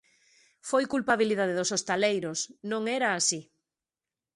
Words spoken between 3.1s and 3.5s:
así.